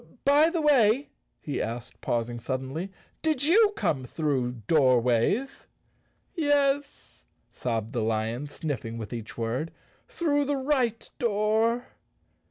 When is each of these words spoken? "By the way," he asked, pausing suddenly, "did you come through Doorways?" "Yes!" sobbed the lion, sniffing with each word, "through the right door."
"By 0.25 0.49
the 0.49 0.63
way," 0.63 1.09
he 1.39 1.61
asked, 1.61 2.01
pausing 2.01 2.39
suddenly, 2.39 2.91
"did 3.21 3.43
you 3.43 3.71
come 3.75 4.03
through 4.03 4.63
Doorways?" 4.67 5.67
"Yes!" 6.33 7.27
sobbed 7.51 7.93
the 7.93 8.01
lion, 8.01 8.47
sniffing 8.47 8.97
with 8.97 9.13
each 9.13 9.37
word, 9.37 9.69
"through 10.07 10.45
the 10.45 10.57
right 10.57 11.07
door." 11.19 11.85